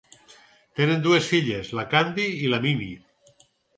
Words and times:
Tenen 0.79 1.03
dues 1.03 1.29
filles, 1.33 1.69
la 1.81 1.85
Candy 1.93 2.25
i 2.47 2.51
la 2.55 2.61
Mimi. 2.65 2.89